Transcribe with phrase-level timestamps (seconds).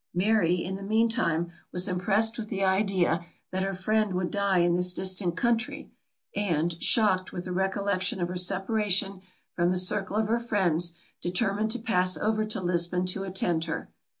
[0.15, 4.57] Mary, in the mean time, was impressed with the idea that her friend would die
[4.57, 5.91] in this distant country;
[6.35, 9.21] and, shocked with the recollection of her separation
[9.55, 13.89] from the circle of her friends, determined to pass over to Lisbon to attend her.